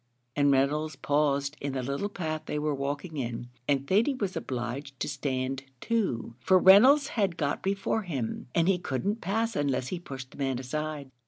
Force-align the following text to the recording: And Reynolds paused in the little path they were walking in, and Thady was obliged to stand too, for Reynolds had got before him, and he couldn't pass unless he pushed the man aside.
And 0.35 0.49
Reynolds 0.51 0.95
paused 0.95 1.57
in 1.61 1.73
the 1.73 1.83
little 1.83 2.09
path 2.09 2.45
they 2.47 2.57
were 2.57 2.73
walking 2.73 3.17
in, 3.17 3.49
and 3.67 3.85
Thady 3.85 4.15
was 4.15 4.35
obliged 4.35 4.99
to 4.99 5.07
stand 5.07 5.65
too, 5.79 6.33
for 6.39 6.57
Reynolds 6.57 7.09
had 7.09 7.37
got 7.37 7.61
before 7.61 8.01
him, 8.01 8.47
and 8.55 8.67
he 8.67 8.79
couldn't 8.79 9.21
pass 9.21 9.55
unless 9.55 9.89
he 9.89 9.99
pushed 9.99 10.31
the 10.31 10.37
man 10.39 10.57
aside. 10.57 11.11